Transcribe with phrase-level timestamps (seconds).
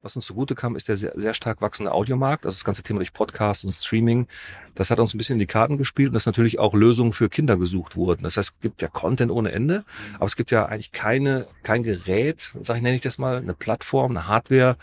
[0.00, 3.00] Was uns zugute kam, ist der sehr, sehr stark wachsende Audiomarkt, also das ganze Thema
[3.00, 4.28] durch Podcast und Streaming.
[4.76, 7.28] Das hat uns ein bisschen in die Karten gespielt und dass natürlich auch Lösungen für
[7.28, 8.22] Kinder gesucht wurden.
[8.22, 9.84] Das heißt, es gibt ja Content ohne Ende,
[10.14, 13.54] aber es gibt ja eigentlich keine, kein Gerät, sag ich, nenne ich das mal, eine
[13.54, 14.76] Plattform, eine Hardware,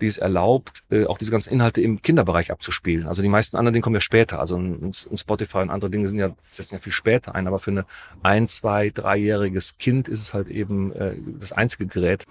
[0.00, 3.08] die es erlaubt, äh, auch diese ganzen Inhalte im Kinderbereich abzuspielen.
[3.08, 4.38] Also die meisten anderen Dinge kommen ja später.
[4.38, 7.58] Also ein, ein Spotify und andere Dinge sind ja, setzen ja viel später ein, aber
[7.58, 7.86] für eine
[8.22, 12.24] ein, zwei, dreijähriges Kind ist es halt eben äh, das einzige Gerät.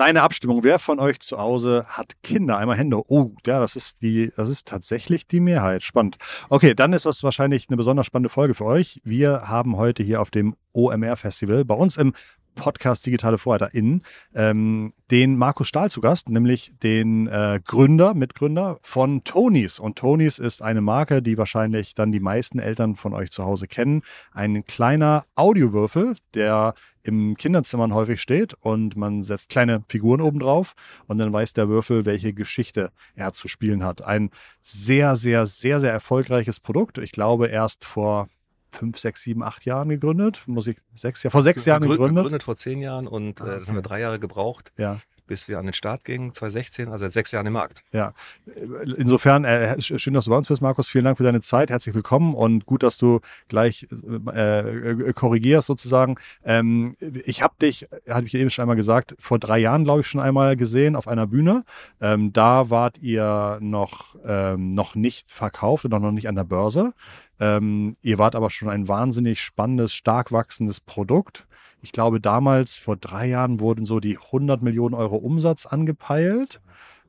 [0.00, 0.64] Kleine Abstimmung.
[0.64, 2.56] Wer von euch zu Hause hat Kinder?
[2.56, 3.02] Einmal Hände.
[3.08, 5.82] Oh, ja, das ist die, das ist tatsächlich die Mehrheit.
[5.82, 6.16] Spannend.
[6.48, 9.02] Okay, dann ist das wahrscheinlich eine besonders spannende Folge für euch.
[9.04, 12.14] Wir haben heute hier auf dem OMR Festival bei uns im
[12.54, 14.02] Podcast Digitale VorreiterInnen
[14.34, 19.80] ähm, den Markus Stahl zu Gast, nämlich den äh, Gründer, Mitgründer von Tonys.
[19.80, 23.66] Und Tonys ist eine Marke, die wahrscheinlich dann die meisten Eltern von euch zu Hause
[23.66, 24.02] kennen.
[24.32, 30.74] Ein kleiner Audiowürfel, der im Kinderzimmern häufig steht und man setzt kleine Figuren oben drauf
[31.06, 34.02] und dann weiß der Würfel, welche Geschichte er zu spielen hat.
[34.02, 34.30] Ein
[34.62, 36.98] sehr, sehr, sehr, sehr erfolgreiches Produkt.
[36.98, 38.28] Ich glaube, erst vor
[38.70, 40.42] fünf, sechs, sieben, acht Jahren gegründet.
[40.46, 42.16] Muss ich sechs Jahr, vor sechs Jahren gegründet.
[42.16, 44.72] Gegründet vor zehn Jahren und äh, dann haben wir drei Jahre gebraucht.
[44.76, 45.00] Ja
[45.30, 47.84] bis wir an den Start gingen, 2016, also seit sechs Jahren im Markt.
[47.92, 48.14] Ja,
[48.96, 50.88] insofern, äh, schön, dass du bei uns bist, Markus.
[50.88, 51.70] Vielen Dank für deine Zeit.
[51.70, 53.86] Herzlich willkommen und gut, dass du gleich
[54.34, 56.16] äh, korrigierst sozusagen.
[56.44, 60.08] Ähm, ich habe dich, hatte ich eben schon einmal gesagt, vor drei Jahren, glaube ich,
[60.08, 61.64] schon einmal gesehen auf einer Bühne.
[62.00, 66.92] Ähm, da wart ihr noch, ähm, noch nicht verkauft und noch nicht an der Börse.
[67.38, 71.46] Ähm, ihr wart aber schon ein wahnsinnig spannendes, stark wachsendes Produkt.
[71.82, 76.60] Ich glaube, damals, vor drei Jahren, wurden so die 100 Millionen Euro Umsatz angepeilt.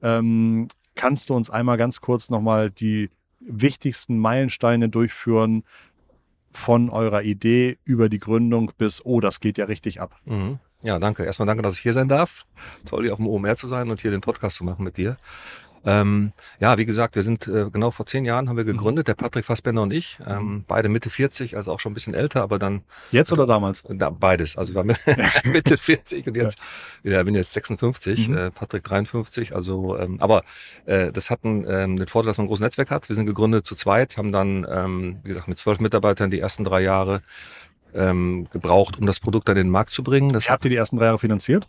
[0.01, 5.63] Ähm, kannst du uns einmal ganz kurz nochmal die wichtigsten Meilensteine durchführen
[6.51, 10.15] von eurer Idee über die Gründung bis, oh, das geht ja richtig ab?
[10.25, 10.59] Mhm.
[10.83, 11.23] Ja, danke.
[11.23, 12.45] Erstmal danke, dass ich hier sein darf.
[12.85, 15.17] Toll, hier auf dem OMR zu sein und hier den Podcast zu machen mit dir.
[15.85, 19.15] Ähm, ja, wie gesagt, wir sind äh, genau vor zehn Jahren haben wir gegründet, der
[19.15, 20.65] Patrick Fassbender und ich, ähm, mhm.
[20.67, 22.81] beide Mitte 40, also auch schon ein bisschen älter, aber dann
[23.11, 23.83] jetzt oder damals?
[24.01, 24.95] Da, beides, also wir waren
[25.51, 26.57] Mitte 40 und jetzt,
[27.03, 27.19] ja.
[27.19, 28.37] ich bin jetzt 56, mhm.
[28.37, 30.43] äh, Patrick 53, also ähm, aber
[30.85, 33.09] äh, das hat einen, ähm, den Vorteil, dass man ein großes Netzwerk hat.
[33.09, 36.63] Wir sind gegründet zu zweit, haben dann, ähm, wie gesagt, mit zwölf Mitarbeitern die ersten
[36.63, 37.21] drei Jahre
[37.95, 40.33] ähm, gebraucht, um das Produkt in den Markt zu bringen.
[40.33, 41.67] Das Habt ihr die ersten drei Jahre finanziert?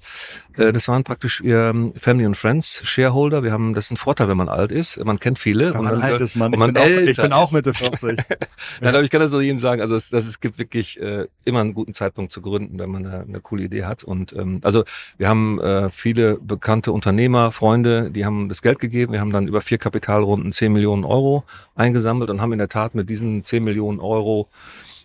[0.57, 3.43] Äh, das waren praktisch ähm, Family and Friends Shareholder.
[3.43, 5.03] Wir haben, das ist ein Vorteil, wenn man alt ist.
[5.05, 5.75] Man kennt viele.
[5.75, 6.53] Wenn man alt ist, man.
[6.53, 8.19] Ich, man bin, auch, ich bin auch Mitte 40.
[8.81, 9.81] Nein, aber ich kann das so jedem sagen.
[9.81, 13.07] Also es, das, es gibt wirklich äh, immer einen guten Zeitpunkt zu gründen, wenn man
[13.07, 14.05] eine, eine coole Idee hat.
[14.05, 14.85] Und ähm, also
[15.19, 19.13] wir haben äh, viele bekannte Unternehmer, Freunde, die haben das Geld gegeben.
[19.13, 21.45] Wir haben dann über vier Kapitalrunden 10 Millionen Euro
[21.75, 24.49] eingesammelt und haben in der Tat mit diesen 10 Millionen Euro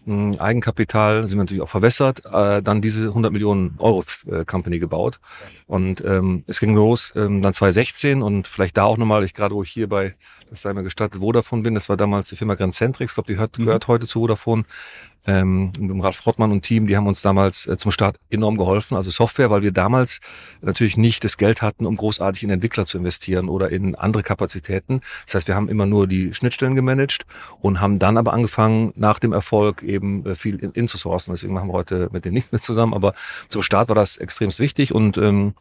[0.07, 5.19] Eigenkapital, sind wir natürlich auch verwässert, äh, dann diese 100 Millionen Euro äh, Company gebaut.
[5.67, 9.53] Und ähm, es ging los ähm, dann 2016 und vielleicht da auch nochmal, ich gerade
[9.53, 10.15] wo ich hier bei,
[10.49, 13.33] das sei mir gestattet, Vodafone bin, das war damals die Firma Grandcentrix, ich glaube, die
[13.33, 13.65] gehört, mhm.
[13.65, 14.63] gehört heute zu Vodafone
[15.27, 18.95] ähm, mit Ralf Rottmann und Team, die haben uns damals äh, zum Start enorm geholfen,
[18.95, 20.19] also Software, weil wir damals
[20.61, 25.01] natürlich nicht das Geld hatten, um großartig in Entwickler zu investieren oder in andere Kapazitäten.
[25.25, 27.25] Das heißt, wir haben immer nur die Schnittstellen gemanagt
[27.59, 31.33] und haben dann aber angefangen, nach dem Erfolg eben äh, viel in, in zu sourcen.
[31.33, 33.13] Deswegen machen wir heute mit denen nicht mehr zusammen, aber
[33.49, 35.53] zum Start war das extremst wichtig und ähm,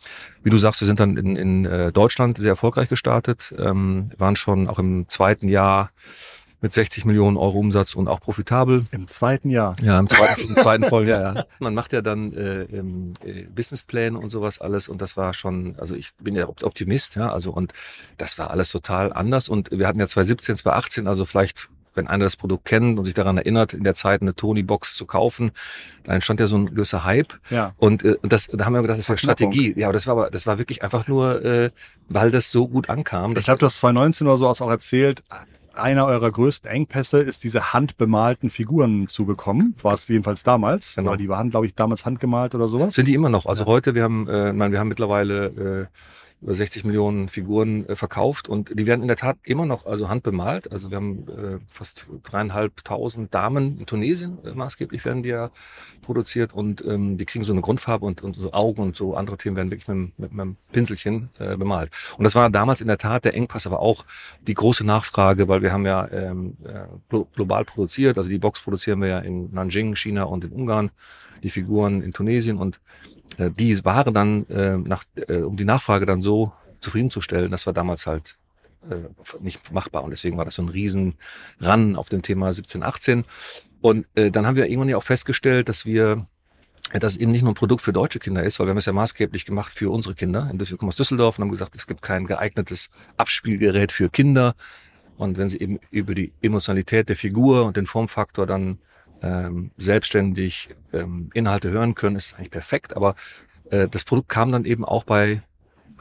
[0.45, 4.37] wie du sagst, wir sind dann in, in äh, Deutschland sehr erfolgreich gestartet, ähm, waren
[4.37, 5.91] schon auch im zweiten Jahr
[6.61, 8.85] mit 60 Millionen Euro Umsatz und auch profitabel.
[8.91, 9.77] Im zweiten Jahr.
[9.83, 11.37] Ja, im zweiten, im zweiten vollen Jahr.
[11.37, 11.45] Ja.
[11.59, 15.95] Man macht ja dann äh, äh, Businesspläne und sowas alles und das war schon, also
[15.95, 17.73] ich bin ja Optimist, ja, also und
[18.17, 22.25] das war alles total anders und wir hatten ja 2017, 2018, also vielleicht wenn einer
[22.25, 25.51] das Produkt kennt und sich daran erinnert, in der Zeit eine Tony-Box zu kaufen,
[26.05, 27.35] dann entstand ja so ein gewisser Hype.
[27.51, 27.73] Ja.
[27.79, 29.75] Und äh, das, da haben wir gedacht, das war Strategie.
[29.77, 31.71] Ja, aber das war aber, das war wirklich einfach nur, äh,
[32.09, 33.35] weil das so gut ankam.
[33.37, 35.23] Ich habe das 2019 oder so auch erzählt
[35.79, 39.75] einer eurer größten Engpässe ist, diese handbemalten Figuren zu bekommen.
[39.83, 40.97] War es jedenfalls damals.
[40.97, 41.11] Genau.
[41.11, 42.95] Aber die waren, glaube ich, damals handgemalt oder sowas.
[42.95, 43.47] Sind die immer noch.
[43.47, 43.69] Also ja.
[43.69, 45.87] heute, wir haben, äh, ich meine, wir haben mittlerweile äh,
[46.43, 50.09] über 60 Millionen Figuren äh, verkauft und die werden in der Tat immer noch also
[50.09, 50.71] handbemalt.
[50.71, 55.51] Also wir haben äh, fast dreieinhalbtausend Damen in Tunesien äh, maßgeblich werden die ja
[56.03, 59.39] produziert und ähm, die kriegen so eine Grundfarbe und, und so Augen und so andere
[59.39, 61.91] Themen werden wirklich mit, mit, mit einem Pinselchen äh, bemalt.
[62.19, 64.05] Und das war damals in der Tat der Engpass, aber auch
[64.43, 68.19] die große Nachfrage, weil wir haben ja ähm, äh, global produziert.
[68.19, 70.91] Also die Box produzieren wir ja in Nanjing, China und in Ungarn,
[71.43, 72.81] die Figuren in Tunesien und
[73.39, 77.73] äh, die Ware dann, äh, nach, äh, um die Nachfrage dann so zufriedenzustellen, das war
[77.73, 78.37] damals halt
[78.91, 78.97] äh,
[79.41, 80.05] nicht machbar.
[80.05, 81.15] Und deswegen war das so ein riesen
[81.61, 83.25] Ran auf dem Thema 17, 18.
[83.81, 86.27] Und äh, dann haben wir irgendwann ja auch festgestellt, dass wir
[86.93, 88.87] dass es eben nicht nur ein Produkt für deutsche Kinder ist, weil wir haben es
[88.87, 90.49] ja maßgeblich gemacht für unsere Kinder.
[90.53, 94.55] Wir kommen aus Düsseldorf und haben gesagt, es gibt kein geeignetes Abspielgerät für Kinder.
[95.17, 98.79] Und wenn sie eben über die Emotionalität der Figur und den Formfaktor dann
[99.23, 102.97] ähm, selbstständig ähm, Inhalte hören können, ist eigentlich perfekt.
[102.97, 103.15] Aber
[103.71, 105.43] äh, das Produkt kam dann eben auch bei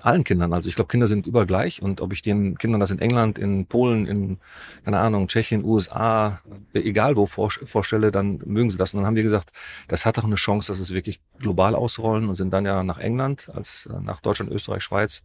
[0.05, 0.53] allen Kindern.
[0.53, 3.39] Also ich glaube, Kinder sind überall gleich und ob ich den Kindern das in England,
[3.39, 4.37] in Polen, in,
[4.83, 6.41] keine Ahnung, Tschechien, USA,
[6.73, 8.93] egal wo vorstelle, dann mögen sie das.
[8.93, 9.51] Und dann haben wir gesagt,
[9.87, 12.99] das hat doch eine Chance, dass es wirklich global ausrollen und sind dann ja nach
[12.99, 15.23] England, als äh, nach Deutschland, Österreich, Schweiz.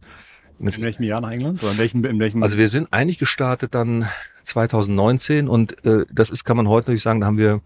[0.61, 1.61] In welchem Jahr nach England?
[1.63, 2.43] Oder in welchem, in welchem?
[2.43, 4.07] Also wir sind eigentlich gestartet dann
[4.43, 7.61] 2019 und äh, das ist, kann man heute natürlich sagen, da haben wir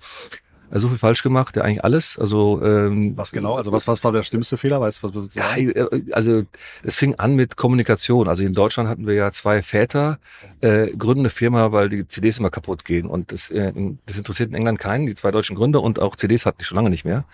[0.71, 2.17] äh, so viel falsch gemacht, ja eigentlich alles.
[2.17, 3.55] Also ähm, was genau?
[3.55, 4.81] Also was was war der schlimmste Fehler?
[4.81, 6.43] Weißt was du ja, äh, also
[6.83, 8.27] es fing an mit Kommunikation.
[8.27, 10.19] Also in Deutschland hatten wir ja zwei Väter
[10.61, 13.73] äh, gründen eine Firma, weil die CDs immer kaputt gehen und das, äh,
[14.05, 15.05] das interessiert in England keinen.
[15.05, 17.25] Die zwei deutschen Gründer und auch CDs hatten die schon lange nicht mehr.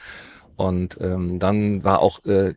[0.61, 2.53] Und ähm, dann war auch äh,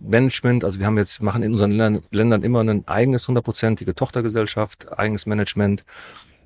[0.00, 4.98] Management, also wir haben jetzt, machen in unseren Ländern, Ländern immer ein eigenes hundertprozentige Tochtergesellschaft,
[4.98, 5.84] eigenes Management.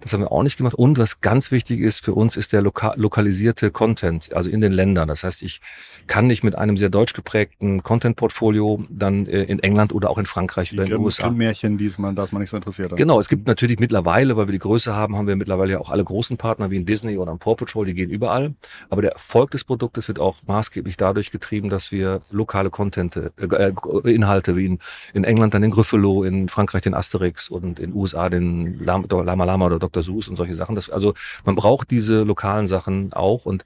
[0.00, 0.74] Das haben wir auch nicht gemacht.
[0.74, 4.72] Und was ganz wichtig ist für uns, ist der loka lokalisierte Content, also in den
[4.72, 5.08] Ländern.
[5.08, 5.60] Das heißt, ich
[6.06, 10.26] kann nicht mit einem sehr deutsch geprägten Content-Portfolio dann äh, in England oder auch in
[10.26, 11.30] Frankreich oder in den USA.
[11.30, 12.92] Märchen, die man, das man nicht so interessiert.
[12.92, 12.98] Hat.
[12.98, 15.90] Genau, es gibt natürlich mittlerweile, weil wir die Größe haben, haben wir mittlerweile ja auch
[15.90, 18.54] alle großen Partner wie in Disney oder in Paw Patrol, die gehen überall.
[18.90, 23.30] Aber der Erfolg des Produktes wird auch maßgeblich dadurch getrieben, dass wir lokale Content, äh,
[23.38, 23.72] äh
[24.04, 24.78] Inhalte wie in,
[25.12, 29.66] in England dann den Gryffalo, in Frankreich den Asterix und in USA den Lama Lama
[29.66, 30.02] oder Dr.
[30.02, 30.74] Seuss und solche Sachen.
[30.74, 31.14] Das, also
[31.44, 33.64] man braucht diese lokalen Sachen auch und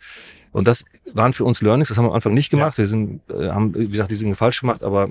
[0.52, 0.84] und das
[1.14, 2.74] waren für uns Learnings, das haben wir am Anfang nicht gemacht.
[2.74, 2.78] Ja.
[2.84, 5.08] Wir sind, äh, haben, wie gesagt, diese Dinge falsch gemacht, aber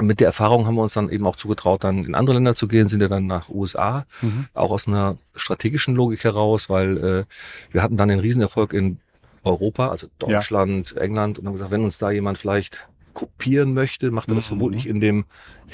[0.00, 2.68] mit der Erfahrung haben wir uns dann eben auch zugetraut, dann in andere Länder zu
[2.68, 4.46] gehen, sind ja dann nach USA, mhm.
[4.54, 7.24] auch aus einer strategischen Logik heraus, weil äh,
[7.72, 8.98] wir hatten dann den Riesenerfolg in
[9.42, 11.02] Europa, also Deutschland, ja.
[11.02, 14.48] England, und haben gesagt, wenn uns da jemand vielleicht kopieren möchte, macht er das mhm.
[14.48, 15.24] vermutlich in dem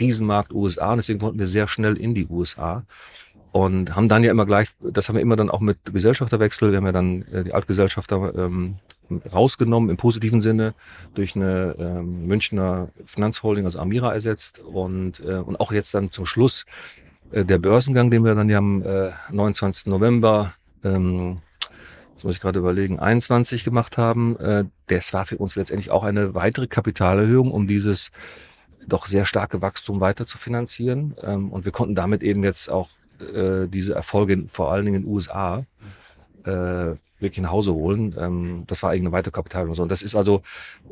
[0.01, 0.93] Riesenmarkt USA.
[0.93, 2.85] Und deswegen wollten wir sehr schnell in die USA
[3.55, 6.79] und haben dann ja immer gleich, das haben wir immer dann auch mit Gesellschafterwechsel, wir
[6.79, 8.79] haben ja dann äh, die Altgesellschafter ähm,
[9.33, 10.75] rausgenommen im positiven Sinne
[11.15, 16.27] durch eine ähm, Münchner Finanzholding, also Amira ersetzt und, äh, und auch jetzt dann zum
[16.27, 16.67] Schluss
[17.31, 19.87] äh, der Börsengang, den wir dann ja am äh, 29.
[19.87, 20.53] November
[20.83, 21.39] ähm,
[22.17, 26.03] das muss ich gerade überlegen, 21 gemacht haben, äh, das war für uns letztendlich auch
[26.03, 28.11] eine weitere Kapitalerhöhung, um dieses
[28.85, 31.15] doch sehr starke Wachstum weiter zu finanzieren.
[31.23, 32.89] Ähm, und wir konnten damit eben jetzt auch
[33.21, 35.65] äh, diese Erfolge vor allen Dingen in den USA
[36.45, 38.15] äh, wirklich nach Hause holen.
[38.19, 39.83] Ähm, das war eigentlich eine weitere Kapital und so.
[39.83, 40.43] Und das ist also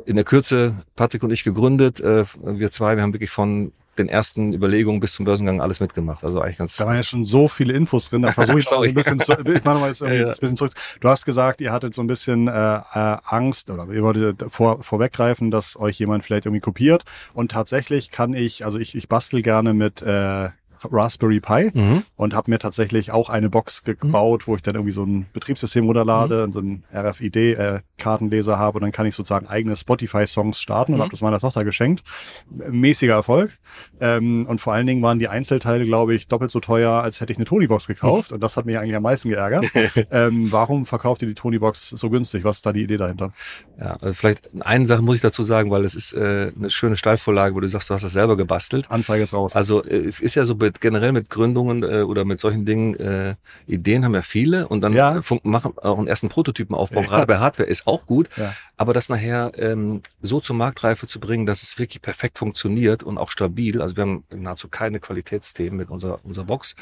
[0.07, 2.01] in der Kürze Patrick und ich gegründet.
[2.01, 6.25] Äh, wir zwei, wir haben wirklich von den ersten Überlegungen bis zum Börsengang alles mitgemacht.
[6.25, 6.77] Also eigentlich ganz.
[6.77, 8.23] Da waren ja schon so viele Infos drin.
[8.23, 10.33] Da versuche ich so ein bisschen zu, ich mache mal jetzt irgendwie ja, ja.
[10.33, 10.73] ein bisschen zurück.
[11.01, 14.83] Du hast gesagt, ihr hattet so ein bisschen äh, äh, Angst oder ihr wolltet vor,
[14.83, 17.05] vorweggreifen, dass euch jemand vielleicht irgendwie kopiert.
[17.35, 20.49] Und tatsächlich kann ich, also ich, ich bastel gerne mit äh,
[20.91, 22.03] Raspberry Pi mhm.
[22.17, 24.47] und habe mir tatsächlich auch eine Box gebaut, mhm.
[24.47, 26.53] wo ich dann irgendwie so ein Betriebssystem runterlade, mhm.
[26.53, 31.03] so ein RFID-Kartenleser äh, habe und dann kann ich sozusagen eigene Spotify-Songs starten und mhm.
[31.03, 32.03] habe das meiner Tochter geschenkt.
[32.49, 33.59] Mäßiger Erfolg.
[34.01, 37.33] Ähm, und vor allen Dingen waren die Einzelteile, glaube ich, doppelt so teuer, als hätte
[37.33, 38.31] ich eine Tony-Box gekauft.
[38.31, 38.37] Mhm.
[38.37, 39.67] Und das hat mich eigentlich am meisten geärgert.
[40.11, 42.45] ähm, warum verkauft ihr die Tony-Box so günstig?
[42.45, 43.33] Was ist da die Idee dahinter?
[43.79, 46.97] Ja, also vielleicht eine Sache muss ich dazu sagen, weil es ist äh, eine schöne
[46.97, 48.91] Steilvorlage, wo du sagst, du hast das selber gebastelt.
[48.91, 49.55] Anzeige ist raus.
[49.55, 52.95] Also äh, es ist ja so mit generell mit Gründungen äh, oder mit solchen Dingen,
[52.95, 53.35] äh,
[53.67, 55.21] Ideen haben ja viele und dann ja.
[55.43, 57.07] machen auch einen ersten Prototypenaufbau, ja.
[57.07, 58.55] gerade bei Hardware ist auch gut, ja.
[58.77, 63.19] aber das nachher ähm, so zur Marktreife zu bringen, dass es wirklich perfekt funktioniert und
[63.19, 63.83] auch stabil.
[63.83, 66.75] Also wir haben nahezu keine Qualitätsthemen mit unserer, unserer Box,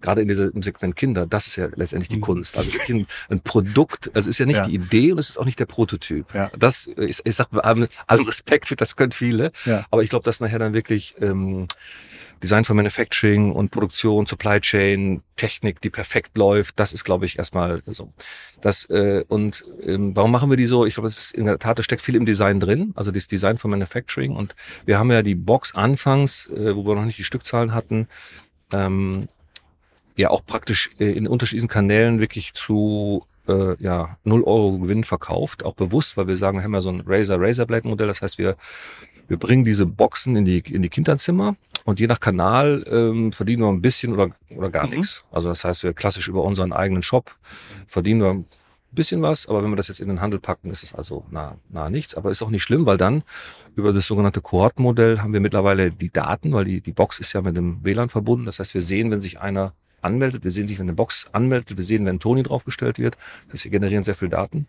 [0.00, 2.22] gerade in diesem Segment Kinder, das ist ja letztendlich die mhm.
[2.22, 2.56] Kunst.
[2.56, 5.38] Also wirklich ein, ein Produkt, also es ist ja nicht die Idee und es ist
[5.38, 6.34] auch nicht der Prototyp.
[6.34, 6.50] Ja.
[6.58, 9.52] Das, ich, ich sag allen Respekt, das können viele,
[9.90, 11.68] aber ich glaube, dass nachher dann wirklich ähm,
[12.42, 17.38] Design for Manufacturing und Produktion, Supply Chain, Technik, die perfekt läuft, das ist, glaube ich,
[17.38, 18.12] erstmal so.
[18.60, 20.86] Das, äh, und ähm, warum machen wir die so?
[20.86, 23.26] Ich glaube, es ist in der Tat, da steckt viel im Design drin, also das
[23.26, 24.34] Design for Manufacturing.
[24.34, 28.08] Und wir haben ja die Box anfangs, äh, wo wir noch nicht die Stückzahlen hatten,
[28.72, 29.28] ähm,
[30.16, 35.64] ja auch praktisch äh, in unterschiedlichen Kanälen wirklich zu äh, ja, 0 Euro Gewinn verkauft,
[35.64, 38.38] auch bewusst, weil wir sagen, wir haben ja so ein Razer Razorblade Modell, das heißt,
[38.38, 38.56] wir
[39.28, 43.62] wir bringen diese Boxen in die, in die Kinderzimmer und je nach Kanal ähm, verdienen
[43.62, 44.94] wir ein bisschen oder, oder gar mhm.
[44.94, 45.24] nichts.
[45.32, 47.34] Also das heißt, wir klassisch über unseren eigenen Shop
[47.88, 48.44] verdienen wir
[48.96, 51.56] bisschen was, aber wenn wir das jetzt in den Handel packen, ist es also nah,
[51.68, 52.16] nah nichts.
[52.16, 53.22] Aber ist auch nicht schlimm, weil dann
[53.76, 57.42] über das sogenannte Kohortenmodell haben wir mittlerweile die Daten, weil die, die Box ist ja
[57.42, 58.46] mit dem WLAN verbunden.
[58.46, 61.76] Das heißt, wir sehen, wenn sich einer anmeldet, wir sehen sich, wenn eine Box anmeldet,
[61.76, 63.16] wir sehen, wenn Toni draufgestellt wird.
[63.46, 64.66] Das heißt, wir generieren sehr viel Daten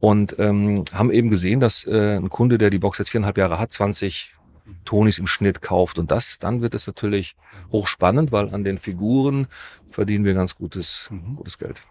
[0.00, 3.58] und ähm, haben eben gesehen, dass äh, ein Kunde, der die Box jetzt viereinhalb Jahre
[3.58, 4.34] hat, 20
[4.84, 5.98] Tonis im Schnitt kauft.
[5.98, 7.36] Und das, dann wird es natürlich
[7.72, 9.46] hochspannend, weil an den Figuren
[9.90, 11.36] verdienen wir ganz gutes, mhm.
[11.36, 11.82] gutes Geld.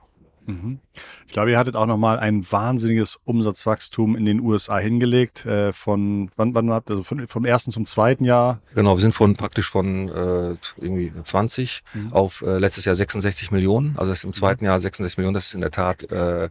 [0.46, 0.80] Mhm.
[1.26, 5.46] Ich glaube, ihr hattet auch nochmal ein wahnsinniges Umsatzwachstum in den USA hingelegt.
[5.46, 8.62] Äh, von wann, wann habt ihr, also von, vom ersten zum zweiten Jahr?
[8.76, 12.14] Genau, wir sind von praktisch von äh, irgendwie 20 mhm.
[12.14, 13.96] auf äh, letztes Jahr 66 Millionen.
[13.98, 14.70] Also das ist im zweiten mhm.
[14.70, 15.34] Jahr 66 Millionen.
[15.34, 16.50] Das ist in der Tat äh,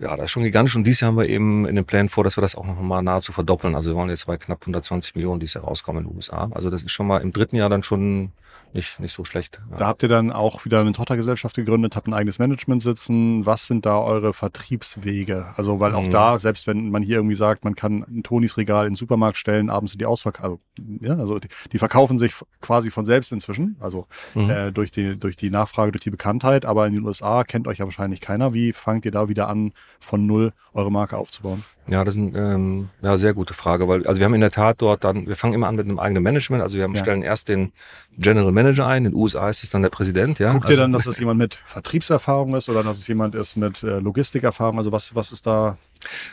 [0.00, 0.76] ja, das ist schon gigantisch.
[0.76, 2.80] Und dieses Jahr haben wir eben in den Plänen vor, dass wir das auch noch
[2.80, 3.74] mal nahezu verdoppeln.
[3.74, 6.48] Also wir wollen jetzt bei knapp 120 Millionen dieses Jahr rauskommen in den USA.
[6.52, 8.32] Also das ist schon mal im dritten Jahr dann schon
[8.72, 9.60] nicht, nicht so schlecht.
[9.70, 9.76] Ja.
[9.78, 13.44] Da habt ihr dann auch wieder eine Tochtergesellschaft gegründet, habt ein eigenes Management sitzen.
[13.44, 15.46] Was sind da eure Vertriebswege?
[15.56, 16.10] Also, weil auch mhm.
[16.10, 19.36] da, selbst wenn man hier irgendwie sagt, man kann ein Tonis Regal in den Supermarkt
[19.36, 20.42] stellen, abends sind die ausverkauft.
[20.42, 20.58] Also,
[21.00, 23.76] ja, also die, die, verkaufen sich quasi von selbst inzwischen.
[23.80, 24.50] Also mhm.
[24.50, 26.64] äh, durch, die, durch die Nachfrage, durch die Bekanntheit.
[26.64, 28.54] Aber in den USA kennt euch ja wahrscheinlich keiner.
[28.54, 31.64] Wie fangt ihr da wieder an, von null eure Marke aufzubauen?
[31.88, 34.52] Ja, das ist eine ähm, ja, sehr gute Frage, weil also wir haben in der
[34.52, 36.62] Tat dort dann, wir fangen immer an mit einem eigenen Management.
[36.62, 37.02] Also wir haben, ja.
[37.02, 37.72] stellen erst den
[38.16, 40.38] General Manager ein, in den USA ist es dann der Präsident.
[40.38, 40.52] Ja?
[40.52, 43.56] Guckt also, ihr dann, dass es jemand mit Vertriebserfahrung ist oder dass es jemand ist
[43.56, 44.78] mit äh, Logistikerfahrung?
[44.78, 45.78] Also was, was ist da?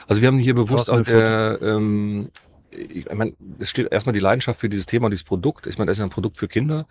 [0.07, 2.29] Also wir haben hier bewusst auch der, ähm,
[2.71, 5.67] ich meine, es steht erstmal die Leidenschaft für dieses Thema, dieses Produkt.
[5.67, 6.85] Ich meine, das ist ein Produkt für Kinder.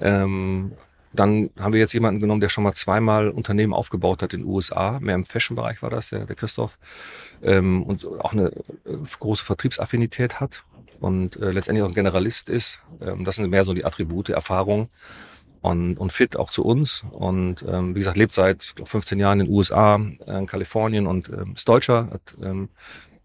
[0.00, 0.72] Ähm,
[1.12, 4.48] dann haben wir jetzt jemanden genommen, der schon mal zweimal Unternehmen aufgebaut hat in den
[4.48, 4.98] USA.
[5.00, 6.78] Mehr im Fashion-Bereich war das, der, der Christoph.
[7.42, 10.64] Ähm, und auch eine äh, große Vertriebsaffinität hat
[11.00, 12.80] und äh, letztendlich auch ein Generalist ist.
[13.00, 14.88] Ähm, das sind mehr so die Attribute, Erfahrung
[15.60, 17.04] und, und fit auch zu uns.
[17.10, 21.06] Und ähm, wie gesagt, lebt seit glaub, 15 Jahren in den USA, äh, in Kalifornien
[21.06, 22.08] und ähm, ist Deutscher.
[22.10, 22.68] Hat, ähm,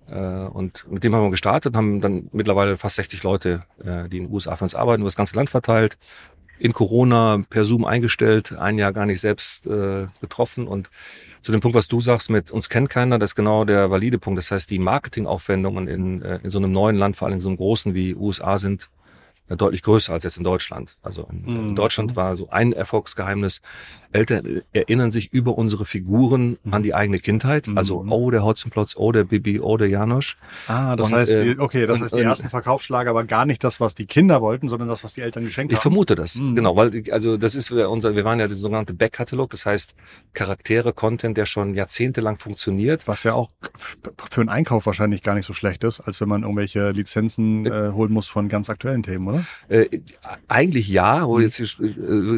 [0.10, 4.18] äh, und mit dem haben wir gestartet, haben dann mittlerweile fast 60 Leute, äh, die
[4.18, 5.98] in den USA für uns arbeiten, über das ganze Land verteilt
[6.60, 10.68] in Corona per Zoom eingestellt, ein Jahr gar nicht selbst äh, getroffen.
[10.68, 10.90] Und
[11.42, 14.18] zu dem Punkt, was du sagst, mit uns kennt keiner, das ist genau der valide
[14.18, 14.38] Punkt.
[14.38, 17.50] Das heißt, die Marketingaufwendungen in, äh, in so einem neuen Land, vor allem in so
[17.50, 18.90] einem großen wie USA, sind
[19.56, 20.98] deutlich größer als jetzt in Deutschland.
[21.02, 21.76] Also in, in mhm.
[21.76, 23.62] Deutschland war so ein Erfolgsgeheimnis.
[24.12, 27.68] Eltern erinnern sich über unsere Figuren an die eigene Kindheit.
[27.68, 27.78] Mhm.
[27.78, 30.38] Also, oh, der Hotzenplotz, oh, der Bibi, oh, der Janosch.
[30.68, 33.46] Ah, das und, heißt, die, äh, okay, das und, heißt, die ersten Verkaufsschlager war gar
[33.46, 35.80] nicht das, was die Kinder wollten, sondern das, was die Eltern geschenkt ich haben.
[35.80, 36.56] Ich vermute das, mhm.
[36.56, 39.94] genau, weil, also, das ist unser, wir waren ja der sogenannte Backkatalog, das heißt,
[40.34, 43.08] Charaktere, Content, der schon jahrzehntelang funktioniert.
[43.08, 43.50] Was ja auch
[44.30, 47.92] für einen Einkauf wahrscheinlich gar nicht so schlecht ist, als wenn man irgendwelche Lizenzen äh,
[47.92, 49.37] holen muss von ganz aktuellen Themen, oder?
[49.70, 50.00] Äh,
[50.48, 51.42] eigentlich ja, wo mhm.
[51.44, 51.86] jetzt ist, äh,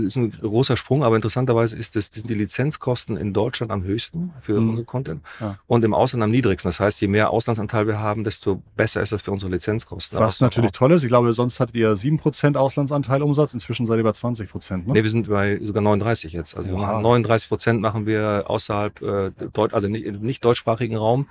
[0.06, 4.34] ist ein großer Sprung, aber interessanterweise ist das, sind die Lizenzkosten in Deutschland am höchsten
[4.42, 4.70] für mhm.
[4.70, 5.58] unsere Content ja.
[5.68, 6.70] und im Ausland am niedrigsten.
[6.70, 10.20] Das heißt, je mehr Auslandsanteil wir haben, desto besser ist das für unsere Lizenzkosten.
[10.20, 11.04] Was natürlich toll ist.
[11.04, 14.78] Ich glaube, sonst hattet ihr 7% Auslandsanteil Umsatz, inzwischen seid ihr bei 20%.
[14.78, 14.84] Ne?
[14.88, 16.56] Nee, wir sind bei sogar 39 jetzt.
[16.56, 17.02] Also wow.
[17.02, 21.28] 39 Prozent machen wir außerhalb, äh, Deut also nicht, nicht deutschsprachigen Raum.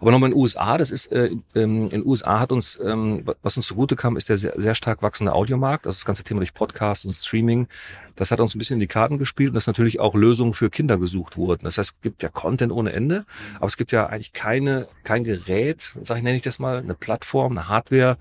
[0.00, 3.24] Aber nochmal in den USA, das ist, äh, ähm, in den USA hat uns, ähm,
[3.42, 5.86] was uns zugute kam, ist der sehr, sehr stark wachsende Audiomarkt.
[5.86, 7.68] Also das ganze Thema durch Podcast und Streaming
[8.16, 10.70] das hat uns ein bisschen in die Karten gespielt und dass natürlich auch Lösungen für
[10.70, 11.64] Kinder gesucht wurden.
[11.64, 13.24] Das heißt, es gibt ja Content ohne Ende,
[13.56, 16.94] aber es gibt ja eigentlich keine, kein Gerät, sag ich, nenne ich das mal, eine
[16.94, 18.18] Plattform, eine Hardware,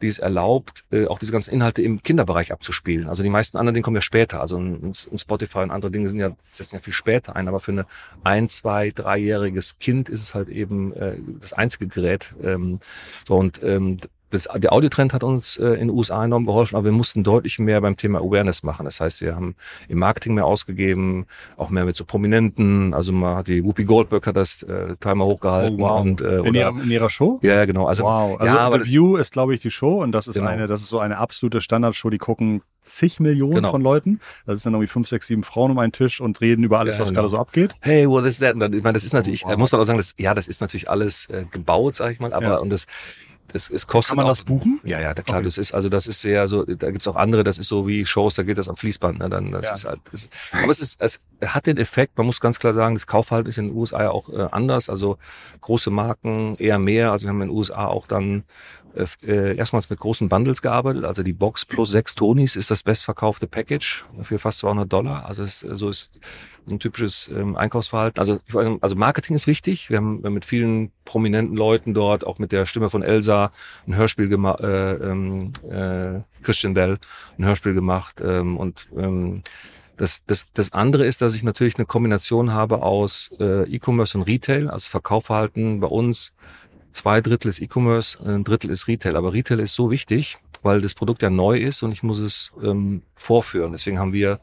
[0.00, 3.08] die es erlaubt, äh, auch diese ganzen Inhalte im Kinderbereich abzuspielen.
[3.08, 4.40] Also die meisten anderen Dinge kommen ja später.
[4.40, 7.72] Also ein Spotify und andere Dinge sind ja, setzen ja viel später ein, aber für
[7.72, 7.86] eine
[8.22, 12.34] ein, zwei, dreijähriges Kind ist es halt eben äh, das einzige Gerät.
[12.42, 12.80] Ähm,
[13.26, 13.98] so und ähm,
[14.34, 17.58] das, der Audiotrend hat uns äh, in den USA enorm geholfen, aber wir mussten deutlich
[17.58, 18.84] mehr beim Thema Awareness machen.
[18.84, 19.54] Das heißt, wir haben
[19.88, 21.26] im Marketing mehr ausgegeben,
[21.56, 22.94] auch mehr mit so Prominenten.
[22.94, 25.80] Also man hat die Whoopi Goldberg hat das äh, Timer hochgehalten.
[25.80, 26.00] Oh, wow.
[26.02, 27.38] und, äh, in, ihrer, in ihrer Show?
[27.42, 27.86] Ja, genau.
[27.86, 28.40] Also, wow.
[28.40, 30.48] Also ja, aber The View ist, glaube ich, die Show und das ist genau.
[30.48, 33.70] eine, das ist so eine absolute Standardshow, die gucken zig Millionen genau.
[33.70, 34.20] von Leuten.
[34.46, 36.96] Das ist dann irgendwie fünf, sechs, sieben Frauen um einen Tisch und reden über alles,
[36.96, 37.22] ja, was genau.
[37.22, 37.74] gerade so abgeht.
[37.80, 38.54] Hey, what is that?
[38.54, 39.56] ich meine, das ist natürlich, oh, wow.
[39.56, 42.32] muss man auch sagen, das, ja, das ist natürlich alles äh, gebaut, sag ich mal,
[42.32, 42.56] aber ja.
[42.58, 42.86] und das
[43.52, 44.80] es, es kostet Kann man auch, das buchen?
[44.84, 45.38] Ja, ja, klar.
[45.38, 45.44] Okay.
[45.44, 46.64] Das ist also das ist sehr so.
[46.64, 47.44] Da gibt's auch andere.
[47.44, 48.34] Das ist so wie Shows.
[48.34, 49.18] Da geht das am Fließband.
[49.18, 49.28] Ne?
[49.28, 49.72] Dann das ja.
[49.74, 50.00] ist halt.
[50.10, 52.16] Das, aber es ist es hat den Effekt.
[52.16, 54.88] Man muss ganz klar sagen, das Kaufverhalten ist in den USA ja auch äh, anders.
[54.88, 55.18] Also
[55.60, 57.12] große Marken eher mehr.
[57.12, 58.44] Also wir haben in den USA auch dann
[59.22, 61.04] äh, erstmals mit großen Bundles gearbeitet.
[61.04, 65.26] Also die Box plus sechs Tonis ist das bestverkaufte Package für fast 200 Dollar.
[65.26, 66.12] Also es, so ist
[66.70, 68.18] ein typisches ähm, Einkaufsverhalten.
[68.18, 69.90] Also, ich weiß, also Marketing ist wichtig.
[69.90, 73.52] Wir haben mit vielen prominenten Leuten dort, auch mit der Stimme von Elsa,
[73.86, 76.98] ein Hörspiel gemacht, äh, ähm, äh, Christian Bell,
[77.38, 79.42] ein Hörspiel gemacht ähm, und ähm,
[79.96, 84.24] Das, das, das andere ist, dass ich natürlich eine Kombination habe aus äh, E-Commerce und
[84.24, 86.32] Retail, also Verkaufverhalten bei uns.
[86.94, 89.16] Zwei Drittel ist E-Commerce, ein Drittel ist Retail.
[89.16, 92.52] Aber Retail ist so wichtig, weil das Produkt ja neu ist und ich muss es
[92.62, 93.72] ähm, vorführen.
[93.72, 94.38] Deswegen haben wir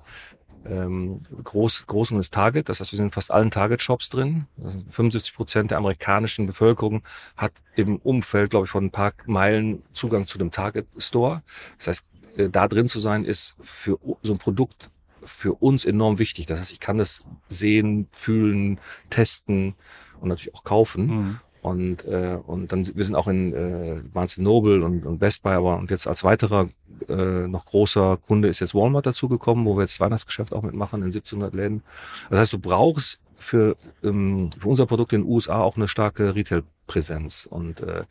[0.65, 2.67] ähm, groß, großes Target.
[2.67, 4.47] Das heißt, wir sind in fast allen Target-Shops drin.
[4.61, 7.03] Also 75 Prozent der amerikanischen Bevölkerung
[7.37, 11.43] hat im Umfeld, glaube ich, von ein paar Meilen Zugang zu dem Target-Store.
[11.77, 12.05] Das heißt,
[12.35, 14.91] äh, da drin zu sein, ist für so ein Produkt
[15.23, 16.47] für uns enorm wichtig.
[16.47, 19.75] Das heißt, ich kann das sehen, fühlen, testen
[20.19, 21.07] und natürlich auch kaufen.
[21.07, 21.39] Mhm.
[21.61, 25.53] Und, äh, und dann, wir sind auch in äh, Barnes Noble und, und Best Buy,
[25.53, 26.69] aber und jetzt als weiterer
[27.07, 31.05] äh, noch großer Kunde ist jetzt Walmart dazugekommen, wo wir jetzt Weihnachtsgeschäft auch mitmachen in
[31.05, 31.83] 1700 Läden.
[32.29, 36.35] Das heißt, du brauchst für, ähm, für unser Produkt in den USA auch eine starke
[36.35, 37.47] Retail-Präsenz.
[37.49, 38.03] Und, äh,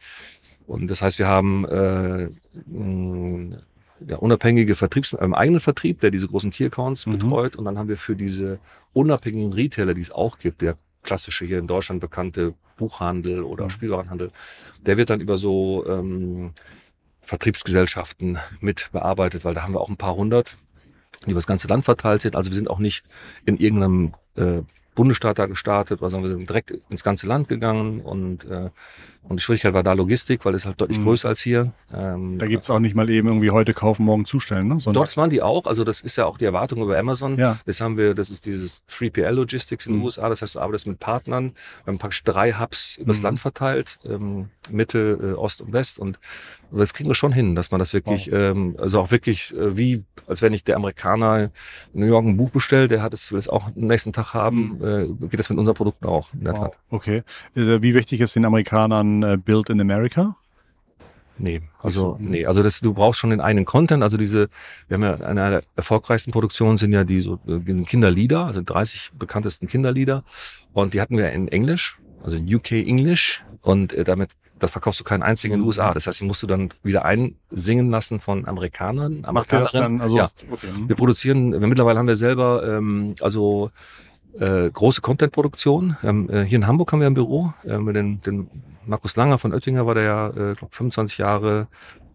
[0.66, 2.28] und das heißt, wir haben äh,
[4.00, 7.12] der unabhängige Vertriebs, einem eigenen Vertrieb, der diese großen Tiercounts mhm.
[7.12, 7.56] betreut.
[7.56, 8.58] Und dann haben wir für diese
[8.92, 13.70] unabhängigen Retailer, die es auch gibt, der klassische hier in Deutschland bekannte Buchhandel oder mhm.
[13.70, 14.30] Spielwarenhandel,
[14.80, 16.52] der wird dann über so ähm,
[17.20, 20.56] Vertriebsgesellschaften mit bearbeitet, weil da haben wir auch ein paar hundert,
[21.24, 22.36] die über das ganze Land verteilt sind.
[22.36, 23.04] Also wir sind auch nicht
[23.44, 24.62] in irgendeinem äh,
[25.00, 28.68] Bundesstaat da gestartet, sondern wir sind direkt ins ganze Land gegangen und, äh,
[29.22, 31.04] und die Schwierigkeit war da Logistik, weil es halt deutlich mhm.
[31.04, 31.72] größer als hier.
[31.90, 34.78] Ähm, da gibt's auch nicht mal eben irgendwie heute kaufen, morgen zustellen, ne?
[34.78, 37.38] Sondern dort waren die auch, also das ist ja auch die Erwartung über Amazon.
[37.38, 37.58] Ja.
[37.64, 40.04] Das haben wir, das ist dieses 3PL Logistics in den mhm.
[40.04, 41.54] USA, das heißt, du arbeitest mit Partnern,
[41.84, 43.24] wir haben praktisch drei Hubs übers mhm.
[43.24, 46.18] Land verteilt, ähm, Mitte, äh, Ost und West und
[46.72, 48.38] das kriegen wir schon hin, dass man das wirklich, wow.
[48.38, 51.50] ähm, also auch wirklich äh, wie, als wenn ich der Amerikaner
[51.92, 54.34] in New York ein Buch bestellt, der hat es, will es auch am nächsten Tag
[54.34, 55.22] haben, mhm.
[55.22, 56.60] äh, geht das mit unseren Produkten auch, in der wow.
[56.60, 56.78] Tat.
[56.90, 57.22] Okay.
[57.56, 60.36] Äh, wie wichtig ist den Amerikanern äh, Build in America?
[61.42, 64.02] Nee, also nee, also das, du brauchst schon den eigenen Content.
[64.02, 64.50] Also diese,
[64.88, 69.12] wir haben ja eine der erfolgreichsten Produktionen sind ja die so äh, Kinderlieder, also 30
[69.18, 70.22] bekanntesten Kinderlieder,
[70.74, 74.30] und die hatten wir in Englisch, also UK English, und äh, damit
[74.62, 75.92] das verkaufst du keinen einzigen in den USA.
[75.92, 79.26] Das heißt, die musst du dann wieder einsingen lassen von Amerikanern.
[79.32, 80.00] Macht ihr das dann?
[80.00, 80.30] Also, ja.
[80.50, 80.68] Okay.
[80.86, 83.70] Wir produzieren, wir, mittlerweile haben wir selber ähm, also
[84.38, 85.96] äh, große Content-Produktion.
[86.02, 87.52] Ähm, äh, hier in Hamburg haben wir ein Büro.
[87.64, 88.48] Äh, mit den, den
[88.86, 91.68] Markus Langer von Oettinger war der ja, äh, glaub 25 Jahre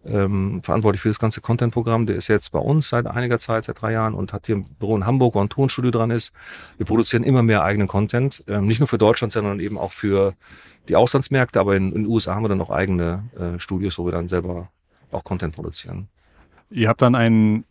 [0.08, 2.06] ähm, verantwortlich für das ganze Content-Programm.
[2.06, 4.66] Der ist jetzt bei uns seit einiger Zeit, seit drei Jahren und hat hier ein
[4.78, 6.32] Büro in Hamburg, wo ein Tonstudio dran ist.
[6.76, 10.34] Wir produzieren immer mehr eigenen Content, ähm, nicht nur für Deutschland, sondern eben auch für
[10.88, 14.04] die Auslandsmärkte, aber in, in den USA haben wir dann noch eigene äh, Studios, wo
[14.04, 14.70] wir dann selber
[15.10, 16.08] auch Content produzieren.
[16.70, 17.64] Ihr habt dann einen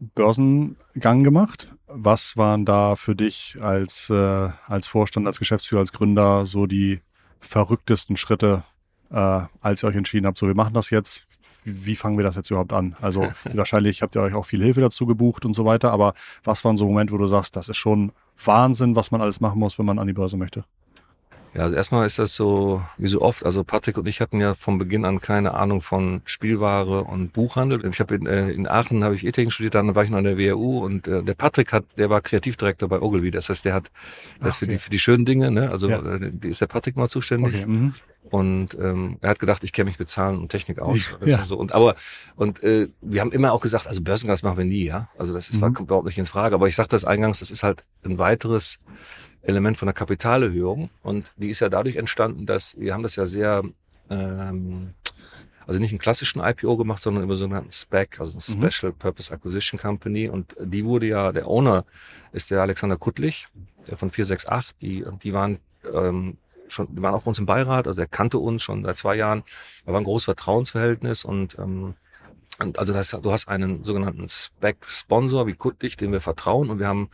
[0.00, 1.70] Börsengang gemacht.
[1.86, 7.00] Was waren da für dich als, äh, als Vorstand, als Geschäftsführer, als Gründer so die
[7.40, 8.64] verrücktesten Schritte,
[9.10, 11.26] äh, als ihr euch entschieden habt, so wir machen das jetzt,
[11.64, 12.96] wie fangen wir das jetzt überhaupt an?
[13.00, 16.64] Also wahrscheinlich habt ihr euch auch viel Hilfe dazu gebucht und so weiter, aber was
[16.64, 18.12] waren so Momente, wo du sagst, das ist schon
[18.44, 20.64] Wahnsinn, was man alles machen muss, wenn man an die Börse möchte?
[21.54, 24.54] Ja, also erstmal ist das so, wie so oft, also Patrick und ich hatten ja
[24.54, 27.86] von Beginn an keine Ahnung von Spielware und Buchhandel.
[27.86, 30.24] Ich habe in, äh, in Aachen habe ich E-Technik studiert, dann war ich noch an
[30.24, 33.30] der WHU und äh, der Patrick hat, der war Kreativdirektor bei Ogilvy.
[33.30, 33.92] Das heißt, der hat
[34.40, 34.58] das okay.
[34.58, 35.70] für die für die schönen Dinge, ne?
[35.70, 35.98] Also ja.
[35.98, 37.54] äh, die ist der Patrick mal zuständig.
[37.54, 37.94] Okay, mhm.
[38.30, 41.16] und ähm, er hat gedacht, ich kenne mich mit Zahlen und Technik aus.
[41.24, 41.44] Ja.
[41.44, 41.56] So.
[41.56, 41.94] Und aber
[42.34, 45.08] und äh, wir haben immer auch gesagt, also Börsengas machen wir nie, ja.
[45.16, 45.72] Also das ist, mhm.
[45.72, 46.56] kommt überhaupt nicht in Frage.
[46.56, 48.80] Aber ich sagte das eingangs, das ist halt ein weiteres
[49.44, 50.90] Element von der Kapitalerhöhung.
[51.02, 53.62] Und die ist ja dadurch entstanden, dass wir haben das ja sehr,
[54.10, 54.94] ähm,
[55.66, 58.70] also nicht einen klassischen IPO gemacht, sondern über sogenannten SPAC, also ein mhm.
[58.70, 60.28] Special Purpose Acquisition Company.
[60.28, 61.84] Und die wurde ja, der Owner
[62.32, 63.46] ist der Alexander Kuttlich,
[63.86, 64.76] der von 468.
[64.80, 65.58] Die, die waren
[65.92, 68.96] ähm, schon, die waren auch bei uns im Beirat, also er kannte uns schon seit
[68.96, 69.44] zwei Jahren.
[69.84, 71.94] Da war ein großes Vertrauensverhältnis und ähm,
[72.60, 76.86] und also das, du hast einen sogenannten Spec-Sponsor wie Kuttlich, dem wir vertrauen und wir
[76.86, 77.10] haben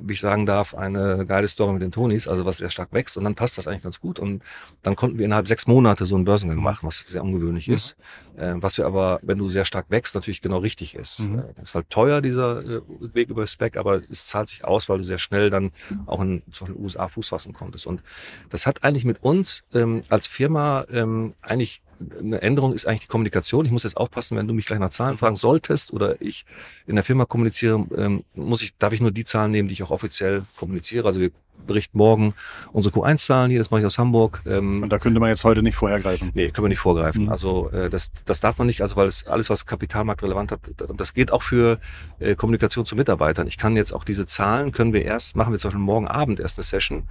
[0.00, 3.16] wie ich sagen darf, eine geile Story mit den Tonis, also was sehr stark wächst
[3.16, 4.42] und dann passt das eigentlich ganz gut und
[4.82, 7.74] dann konnten wir innerhalb sechs Monate so einen Börsengang machen, was sehr ungewöhnlich mhm.
[7.74, 7.96] ist,
[8.36, 11.20] äh, was wir aber, wenn du sehr stark wächst, natürlich genau richtig ist.
[11.20, 11.38] Mhm.
[11.58, 12.80] Äh, ist halt teuer, dieser äh,
[13.12, 15.72] Weg über Spec, aber es zahlt sich aus, weil du sehr schnell dann
[16.06, 18.02] auch in zum Beispiel USA Fuß fassen konntest und
[18.50, 21.82] das hat eigentlich mit uns ähm, als Firma ähm, eigentlich
[22.20, 23.64] eine Änderung ist eigentlich die Kommunikation.
[23.64, 26.44] Ich muss jetzt aufpassen, wenn du mich gleich nach Zahlen fragen solltest oder ich
[26.86, 29.82] in der Firma kommuniziere, ähm, muss ich, darf ich nur die Zahlen nehmen, die ich
[29.82, 31.06] auch offiziell kommuniziere.
[31.06, 31.30] Also wir
[31.66, 32.34] berichten morgen
[32.72, 34.42] unsere Q1-Zahlen hier, das mache ich aus Hamburg.
[34.46, 36.30] Ähm, Und da könnte man jetzt heute nicht vorhergreifen.
[36.34, 37.24] Nee, können wir nicht vorgreifen.
[37.24, 37.28] Mhm.
[37.28, 40.60] Also äh, das, das darf man nicht, also weil es alles, was Kapitalmarkt relevant hat,
[40.96, 41.78] das geht auch für
[42.20, 43.46] äh, Kommunikation zu Mitarbeitern.
[43.46, 46.40] Ich kann jetzt auch diese Zahlen, können wir erst, machen wir zum Beispiel morgen Abend
[46.40, 47.04] erst eine Session.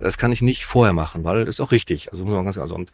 [0.00, 2.10] Das kann ich nicht vorher machen, weil das ist auch richtig.
[2.12, 2.90] Also muss man ganz also und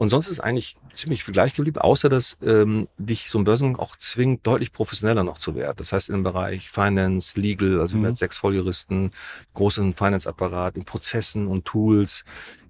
[0.00, 3.76] Und sonst ist eigentlich ziemlich viel gleich geblieben, außer dass ähm, dich so ein Börsen
[3.76, 5.76] auch zwingt, deutlich professioneller noch zu werden.
[5.76, 8.00] Das heißt, im Bereich Finance, Legal, also mhm.
[8.00, 9.10] wir haben jetzt sechs Volljuristen,
[9.52, 12.24] großen Finance-Apparat, in Prozessen und Tools,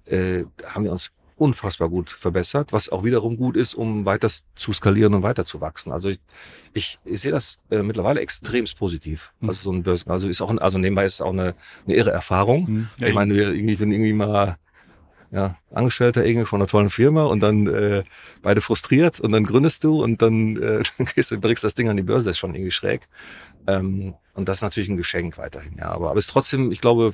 [0.07, 4.73] äh, haben wir uns unfassbar gut verbessert, was auch wiederum gut ist, um weiter zu
[4.73, 5.93] skalieren und weiter zu wachsen.
[5.93, 6.19] Also ich,
[6.73, 9.31] ich, ich sehe das äh, mittlerweile extremst positiv.
[9.39, 9.47] Mhm.
[9.47, 12.11] Also so ein Börsen, also ist auch, also nebenbei ist es auch eine, eine irre
[12.11, 12.69] Erfahrung.
[12.69, 12.89] Mhm.
[12.97, 14.57] Ja, ich meine, wir, ich bin irgendwie mal
[15.31, 18.03] ja, Angestellter irgendwie von einer tollen Firma und dann äh,
[18.41, 20.83] beide frustriert und dann gründest du und dann äh,
[21.15, 23.07] gehst du, bringst das Ding an die Börse, das ist schon irgendwie schräg.
[23.67, 25.89] Ähm, und das ist natürlich ein Geschenk weiterhin, ja.
[25.89, 27.13] Aber, aber es ist trotzdem, ich glaube,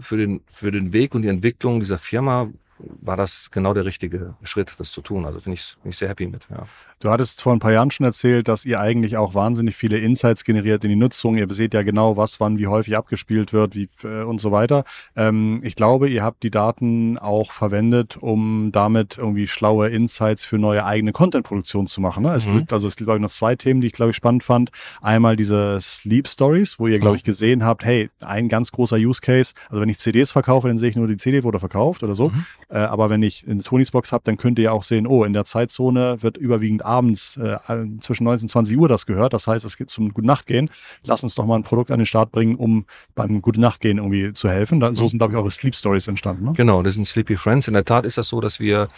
[0.00, 4.34] für den, für den Weg und die Entwicklung dieser Firma war das genau der richtige
[4.42, 5.24] Schritt, das zu tun.
[5.24, 6.46] Also finde ich, bin ich sehr happy mit.
[6.50, 6.66] Ja.
[7.00, 10.44] Du hattest vor ein paar Jahren schon erzählt, dass ihr eigentlich auch wahnsinnig viele Insights
[10.44, 11.36] generiert in die Nutzung.
[11.36, 14.84] Ihr seht ja genau, was wann wie häufig abgespielt wird wie, äh, und so weiter.
[15.14, 20.58] Ähm, ich glaube, ihr habt die Daten auch verwendet, um damit irgendwie schlaue Insights für
[20.58, 22.24] neue eigene Content-Produktion zu machen.
[22.24, 22.34] Ne?
[22.34, 22.58] Es mhm.
[22.58, 24.70] gibt also es gibt glaube ich noch zwei Themen, die ich glaube ich spannend fand.
[25.00, 29.20] Einmal diese Sleep Stories, wo ihr glaube ich gesehen habt, hey, ein ganz großer Use
[29.20, 29.54] Case.
[29.68, 32.30] Also wenn ich CDs verkaufe, dann sehe ich nur die CD wurde verkauft oder so.
[32.30, 32.46] Mhm.
[32.68, 35.24] Äh, aber wenn ich eine Tonys Box habe, dann könnt ihr ja auch sehen, oh,
[35.24, 37.58] in der Zeitzone wird überwiegend abends äh,
[38.00, 39.32] zwischen 19 und 20 Uhr das gehört.
[39.32, 40.70] Das heißt, es geht zum Gute Nacht gehen.
[41.04, 43.98] Lass uns doch mal ein Produkt an den Start bringen, um beim Gute Nacht gehen
[43.98, 44.80] irgendwie zu helfen.
[44.80, 45.08] Dann, so mhm.
[45.08, 46.44] sind, glaube ich, eure Sleep Stories entstanden.
[46.44, 46.52] Ne?
[46.56, 47.68] Genau, das sind Sleepy Friends.
[47.68, 48.88] In der Tat ist das so, dass wir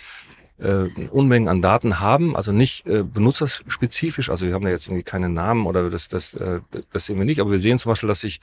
[0.59, 5.03] äh, Unmengen an Daten haben, also nicht äh, benutzerspezifisch, also wir haben da jetzt irgendwie
[5.05, 6.61] keine Namen oder das, das, äh,
[6.93, 8.41] das sehen wir nicht, aber wir sehen zum Beispiel, dass sich,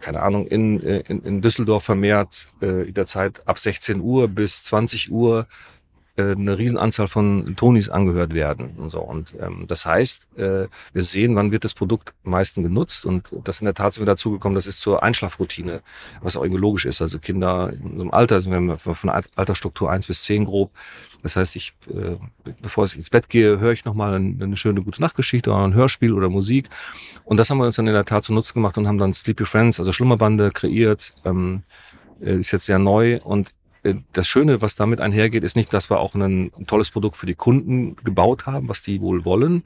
[0.00, 4.28] keine Ahnung, in, äh, in, in Düsseldorf vermehrt äh, in der Zeit ab 16 Uhr
[4.28, 5.46] bis 20 Uhr
[6.16, 9.00] äh, eine Riesenanzahl von Tonis angehört werden und so.
[9.00, 13.30] Und ähm, das heißt, äh, wir sehen, wann wird das Produkt am meisten genutzt und
[13.44, 15.82] das in der Tat sind wir dazu gekommen, das ist zur Einschlafroutine,
[16.22, 17.02] was auch irgendwie logisch ist.
[17.02, 20.70] Also Kinder in so einem Alter, also wir von Altersstruktur eins bis zehn grob.
[21.22, 22.16] Das heißt, ich, äh,
[22.62, 25.74] bevor ich ins Bett gehe, höre ich nochmal eine, eine schöne gute Nachtgeschichte oder ein
[25.74, 26.68] Hörspiel oder Musik.
[27.24, 29.12] Und das haben wir uns dann in der Tat zu Nutzen gemacht und haben dann
[29.12, 31.14] Sleepy Friends, also Schlummerbande kreiert.
[31.24, 31.62] Ähm,
[32.20, 33.52] äh, ist jetzt sehr neu und
[34.12, 37.26] das Schöne, was damit einhergeht, ist nicht, dass wir auch ein, ein, tolles Produkt für
[37.26, 39.64] die Kunden gebaut haben, was die wohl wollen,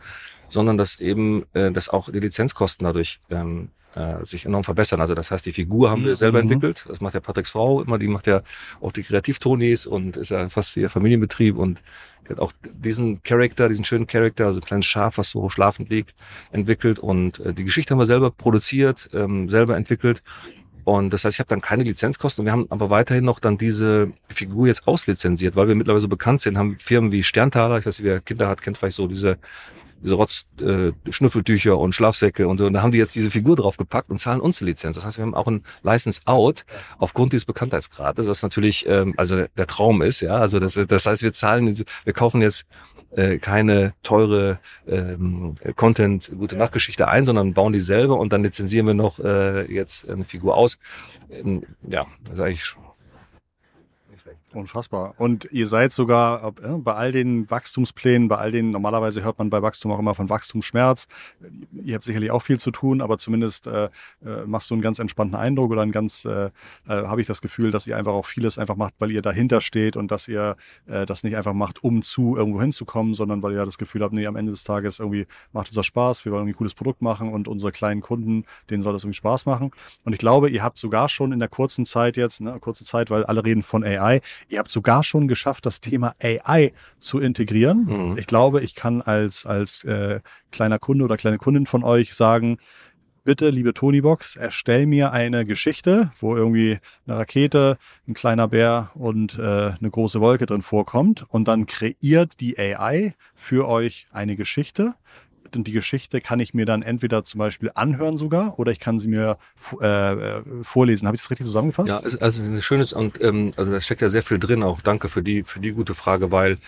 [0.48, 5.00] sondern dass eben, äh, dass auch die Lizenzkosten dadurch ähm, äh, sich enorm verbessern.
[5.00, 6.52] Also das heißt, die Figur haben wir selber mhm.
[6.52, 6.84] entwickelt.
[6.88, 8.42] Das macht ja Patricks Frau immer, die macht ja
[8.80, 11.82] auch die Kreativtonis und ist ja fast ihr Familienbetrieb und
[12.24, 15.90] die hat auch diesen Charakter, diesen schönen Charakter, also ein kleines Schaf, was so schlafend
[15.90, 16.14] liegt,
[16.52, 20.22] entwickelt und äh, die Geschichte haben wir selber produziert, ähm, selber entwickelt
[20.96, 22.44] und das heißt, ich habe dann keine Lizenzkosten.
[22.44, 26.40] Wir haben aber weiterhin noch dann diese Figur jetzt auslizenziert, weil wir mittlerweile so bekannt
[26.40, 29.38] sind, haben Firmen wie Sterntaler, ich weiß nicht, wer Kinder hat, kennt vielleicht so diese
[30.02, 32.66] diese Rotz, äh, Schnüffeltücher und Schlafsäcke und so.
[32.66, 34.96] Und da haben die jetzt diese Figur draufgepackt und zahlen uns eine Lizenz.
[34.96, 36.64] Das heißt, wir haben auch ein License Out
[36.98, 40.20] aufgrund dieses Bekanntheitsgrades, was natürlich ähm, also der Traum ist.
[40.20, 42.64] Ja, also das, das heißt, wir zahlen, wir kaufen jetzt
[43.12, 48.86] äh, keine teure ähm, Content, gute Nachtgeschichte ein, sondern bauen die selber und dann lizenzieren
[48.86, 50.78] wir noch äh, jetzt eine Figur aus.
[51.30, 52.76] Ähm, ja, das ist eigentlich
[54.52, 55.14] Unfassbar.
[55.16, 59.48] Und ihr seid sogar äh, bei all den Wachstumsplänen, bei all den, normalerweise hört man
[59.48, 61.06] bei Wachstum auch immer von Wachstumsschmerz.
[61.72, 63.84] Ihr habt sicherlich auch viel zu tun, aber zumindest äh,
[64.24, 66.50] äh, machst du einen ganz entspannten Eindruck oder ein ganz, äh, äh,
[66.88, 69.96] habe ich das Gefühl, dass ihr einfach auch vieles einfach macht, weil ihr dahinter steht
[69.96, 73.64] und dass ihr äh, das nicht einfach macht, um zu irgendwo hinzukommen, sondern weil ihr
[73.64, 76.56] das Gefühl habt, nee, am Ende des Tages irgendwie macht unser Spaß, wir wollen irgendwie
[76.56, 79.70] ein cooles Produkt machen und unsere kleinen Kunden, denen soll das irgendwie Spaß machen.
[80.04, 83.10] Und ich glaube, ihr habt sogar schon in der kurzen Zeit jetzt, ne, kurze Zeit,
[83.10, 87.84] weil alle reden von AI, Ihr habt sogar schon geschafft, das Thema AI zu integrieren.
[87.84, 88.16] Mhm.
[88.18, 92.58] Ich glaube, ich kann als, als äh, kleiner Kunde oder kleine Kundin von euch sagen,
[93.24, 99.38] bitte, liebe Tonybox, erstell mir eine Geschichte, wo irgendwie eine Rakete, ein kleiner Bär und
[99.38, 101.24] äh, eine große Wolke drin vorkommt.
[101.28, 104.94] Und dann kreiert die AI für euch eine Geschichte
[105.56, 108.98] und die Geschichte kann ich mir dann entweder zum Beispiel anhören sogar oder ich kann
[108.98, 109.38] sie mir
[109.80, 111.06] äh, äh, vorlesen.
[111.06, 111.90] Habe ich das richtig zusammengefasst?
[111.90, 114.80] Ja, also ein schönes und ähm, also da steckt ja sehr viel drin auch.
[114.80, 116.58] Danke für die für die gute Frage, weil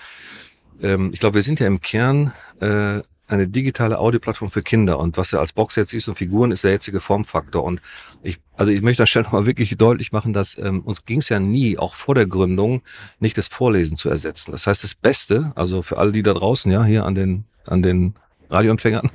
[0.83, 5.17] ähm, ich glaube, wir sind ja im Kern äh, eine digitale Audioplattform für Kinder und
[5.17, 7.81] was ja als Box jetzt ist und Figuren ist der jetzige Formfaktor und
[8.23, 11.29] ich also ich möchte an Stelle nochmal wirklich deutlich machen, dass ähm, uns ging es
[11.29, 12.83] ja nie, auch vor der Gründung,
[13.19, 14.53] nicht das Vorlesen zu ersetzen.
[14.53, 17.83] Das heißt, das Beste, also für alle die da draußen, ja, hier an den an
[17.83, 18.15] den
[18.53, 19.11] Radioempfängern.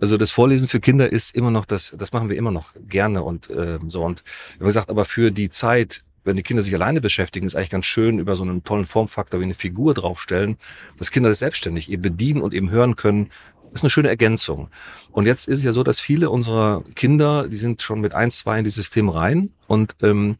[0.00, 3.22] Also das Vorlesen für Kinder ist immer noch das, das machen wir immer noch gerne
[3.22, 4.02] und äh, so.
[4.02, 4.24] Und
[4.58, 7.86] wie gesagt, aber für die Zeit, wenn die Kinder sich alleine beschäftigen, ist eigentlich ganz
[7.86, 10.56] schön über so einen tollen Formfaktor wie eine Figur draufstellen,
[10.98, 13.30] dass Kinder das selbstständig eben bedienen und eben hören können.
[13.72, 14.68] Ist eine schöne Ergänzung.
[15.12, 18.38] Und jetzt ist es ja so, dass viele unserer Kinder, die sind schon mit eins,
[18.38, 20.36] zwei in dieses System rein und ähm,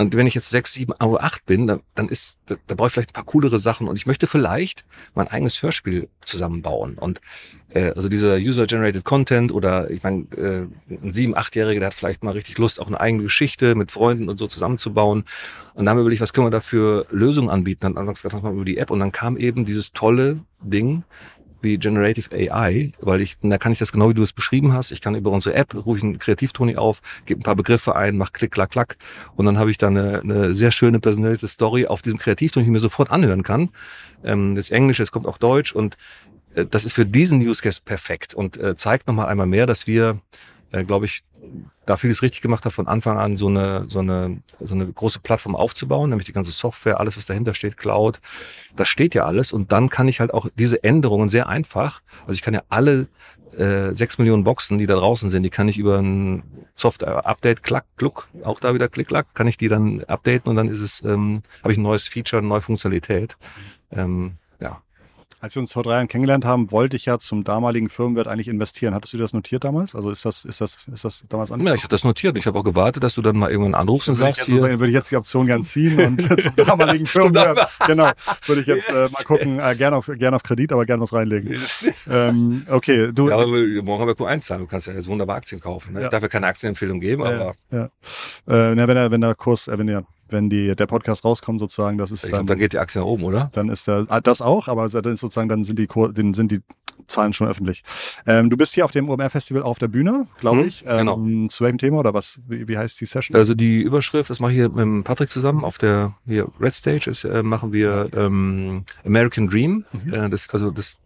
[0.00, 2.94] Und wenn ich jetzt sechs, sieben, acht bin, dann, dann ist, da, da brauche ich
[2.94, 6.94] vielleicht ein paar coolere Sachen und ich möchte vielleicht mein eigenes Hörspiel zusammenbauen.
[6.94, 7.20] Und
[7.68, 12.24] äh, also dieser User-Generated Content oder ich meine, äh, ein sieben, achtjähriger, der hat vielleicht
[12.24, 15.24] mal richtig Lust, auch eine eigene Geschichte mit Freunden und so zusammenzubauen.
[15.74, 17.80] Und dann haben wir überlegt, was können wir da für Lösungen anbieten?
[17.82, 21.04] Dann anfangs gesagt, mal über die App und dann kam eben dieses tolle Ding,
[21.62, 24.92] wie Generative AI, weil ich, da kann ich das genau wie du es beschrieben hast.
[24.92, 28.16] Ich kann über unsere App, rufe ich einen Kreativtoni auf, gebe ein paar Begriffe ein,
[28.16, 28.96] mach klick, klack, klack
[29.36, 32.68] und dann habe ich da eine, eine sehr schöne personalisierte Story auf diesem Kreativton, die
[32.68, 33.70] ich mir sofort anhören kann.
[34.24, 35.96] Ähm, das Englisch, es kommt auch Deutsch und
[36.54, 40.20] äh, das ist für diesen Newscast perfekt und äh, zeigt nochmal einmal mehr, dass wir,
[40.72, 41.22] äh, glaube ich,
[41.86, 45.20] da vieles richtig gemacht habe, von Anfang an so eine, so eine, so eine große
[45.20, 48.20] Plattform aufzubauen, nämlich die ganze Software, alles, was dahinter steht, Cloud,
[48.76, 49.52] das steht ja alles.
[49.52, 53.08] Und dann kann ich halt auch diese Änderungen sehr einfach, also ich kann ja alle
[53.56, 56.42] äh, sechs Millionen Boxen, die da draußen sind, die kann ich über ein
[56.74, 60.68] Software-Update, klack, kluck, auch da wieder klick, klack, kann ich die dann updaten und dann
[60.68, 63.36] ist es, ähm, habe ich ein neues Feature, eine neue Funktionalität.
[63.90, 64.82] Ähm, ja.
[65.42, 68.46] Als wir uns vor drei Jahren kennengelernt haben, wollte ich ja zum damaligen Firmenwert eigentlich
[68.46, 68.94] investieren.
[68.94, 69.94] Hattest du das notiert damals?
[69.94, 71.66] Also ist das, ist das, ist das damals an?
[71.66, 72.36] Ja, ich habe das notiert.
[72.36, 74.92] Ich habe auch gewartet, dass du dann mal irgendwann anrufst und sagst, hier würde ich
[74.92, 78.10] jetzt die Option gern ziehen und zum damaligen Firmenwert, genau,
[78.44, 79.12] würde ich jetzt yes.
[79.12, 81.58] äh, mal gucken, äh, gerne auf, gerne auf Kredit, aber gerne was reinlegen.
[82.10, 83.30] ähm, okay, du.
[83.30, 84.60] Ja, aber morgen haben wir Q1 zahlen.
[84.60, 85.94] Du kannst ja jetzt wunderbar Aktien kaufen.
[85.94, 86.00] Ne?
[86.00, 86.06] Ja.
[86.06, 87.54] Ich darf ja keine Aktienempfehlung geben, aber.
[87.70, 87.84] Ja.
[88.46, 91.60] Äh, na, wenn der, wenn der Kurs, äh, wenn der wenn die, der Podcast rauskommt,
[91.60, 92.40] sozusagen, das ist ich dann.
[92.40, 93.50] Glaub, dann geht die Aktie nach oben, oder?
[93.52, 96.52] Dann ist der, ah, das auch, aber dann ist sozusagen, dann sind die, dann sind
[96.52, 96.60] die
[97.06, 97.82] Zahlen schon öffentlich.
[98.26, 100.84] Ähm, du bist hier auf dem OMR-Festival auf der Bühne, glaube hm, ich.
[100.86, 101.48] Ähm, genau.
[101.48, 102.38] Zu welchem Thema oder was?
[102.46, 103.36] Wie, wie, heißt die Session?
[103.36, 107.10] Also die Überschrift, das mache ich hier mit Patrick zusammen auf der hier Red Stage,
[107.10, 109.84] ist, äh, machen wir ähm, American Dream.
[109.92, 110.14] Mhm.
[110.14, 110.96] Äh, das, also das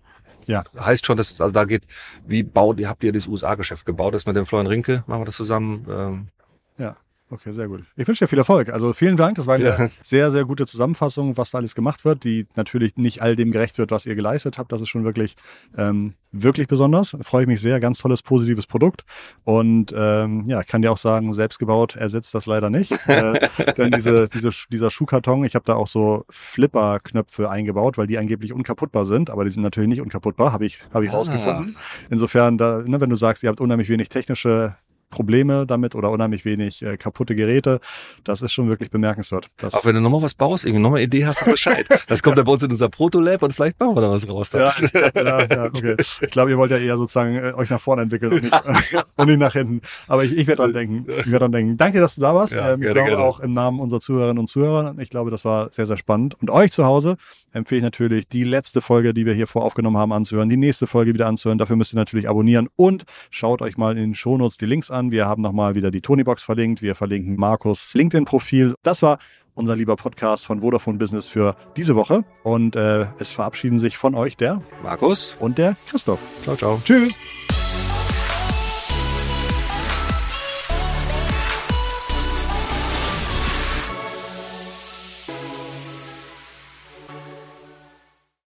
[0.46, 0.62] ja.
[0.78, 1.84] Heißt schon, dass also da geht,
[2.26, 4.12] wie baut ihr, habt ihr das USA-Geschäft gebaut?
[4.12, 5.86] Das mit dem Florian Rinke, machen wir das zusammen.
[5.88, 6.28] Ähm,
[6.76, 6.96] ja.
[7.30, 7.84] Okay, sehr gut.
[7.96, 8.68] Ich wünsche dir viel Erfolg.
[8.68, 9.36] Also vielen Dank.
[9.36, 9.90] Das war eine ja.
[10.02, 13.78] sehr, sehr gute Zusammenfassung, was da alles gemacht wird, die natürlich nicht all dem gerecht
[13.78, 14.72] wird, was ihr geleistet habt.
[14.72, 15.34] Das ist schon wirklich,
[15.76, 17.12] ähm, wirklich besonders.
[17.12, 17.80] Da freue ich mich sehr.
[17.80, 19.06] Ganz tolles, positives Produkt.
[19.42, 22.92] Und ähm, ja, ich kann dir auch sagen, selbst gebaut ersetzt das leider nicht.
[23.06, 28.18] äh, denn diese, diese, dieser Schuhkarton, ich habe da auch so Flipper-Knöpfe eingebaut, weil die
[28.18, 31.14] angeblich unkaputtbar sind, aber die sind natürlich nicht unkaputtbar, habe ich, hab ich ah.
[31.14, 31.76] rausgefunden.
[32.10, 34.76] Insofern, da, ne, wenn du sagst, ihr habt unheimlich wenig technische
[35.10, 37.80] Probleme damit oder unheimlich wenig äh, kaputte Geräte.
[38.24, 39.48] Das ist schon wirklich bemerkenswert.
[39.62, 41.86] Auch wenn du nochmal was baust, irgendwie nochmal Idee hast, du Bescheid.
[42.06, 44.52] Das kommt dann bei uns in unser Proto-Lab und vielleicht bauen wir da was raus.
[44.52, 44.74] Ja,
[45.14, 45.96] ja, ja, okay.
[45.98, 48.54] Ich glaube, ihr wollt ja eher sozusagen äh, euch nach vorne entwickeln und nicht,
[49.16, 49.80] und nicht nach hinten.
[50.06, 51.06] Aber ich, ich werde dran denken.
[51.08, 51.76] Ich werde dran denken.
[51.76, 52.54] Danke, dass du da warst.
[52.54, 54.94] Ja, ähm, ich glaube auch im Namen unserer Zuhörerinnen und Zuhörer.
[54.98, 56.36] Ich glaube, das war sehr, sehr spannend.
[56.40, 57.16] Und euch zu Hause
[57.52, 61.14] empfehle ich natürlich, die letzte Folge, die wir hier voraufgenommen haben, anzuhören, die nächste Folge
[61.14, 61.58] wieder anzuhören.
[61.58, 65.10] Dafür müsst ihr natürlich abonnieren und schaut euch mal in den Shownotes die Links an.
[65.10, 66.82] Wir haben nochmal wieder die Tonybox verlinkt.
[66.82, 68.74] Wir verlinken Markus LinkedIn-Profil.
[68.82, 69.18] Das war
[69.54, 72.24] unser lieber Podcast von Vodafone Business für diese Woche.
[72.42, 76.20] Und äh, es verabschieden sich von euch der Markus und der Christoph.
[76.42, 76.80] Ciao, ciao.
[76.84, 77.18] Tschüss.